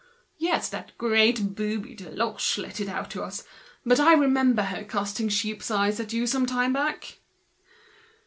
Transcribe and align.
"Yes, 0.39 0.67
that 0.69 0.97
great 0.97 1.53
booby 1.55 1.93
Deloche 1.93 2.57
let 2.57 2.79
it 2.81 2.87
out 2.89 3.11
to 3.11 3.21
us. 3.21 3.43
I 3.87 4.13
remember 4.15 4.63
her 4.63 4.83
casting 4.83 5.29
sheep's 5.29 5.69
eyes 5.69 5.99
at 5.99 6.11
you 6.11 6.25
some 6.25 6.47
time 6.47 6.73
back." 6.73 7.19